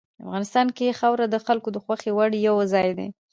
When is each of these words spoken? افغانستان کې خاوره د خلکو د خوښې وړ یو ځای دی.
افغانستان 0.23 0.67
کې 0.77 0.97
خاوره 0.99 1.25
د 1.29 1.35
خلکو 1.45 1.69
د 1.73 1.77
خوښې 1.83 2.11
وړ 2.13 2.29
یو 2.47 2.57
ځای 2.73 2.89
دی. 2.97 3.07